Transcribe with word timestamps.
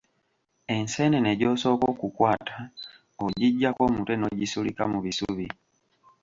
Enseenene 0.75 1.31
gy'osooka 1.39 1.85
okukwata 1.93 2.57
ogiggyako 3.23 3.81
omutwe 3.89 4.13
n'ogisulika 4.17 4.83
mu 4.91 4.99
bisubi. 5.05 5.47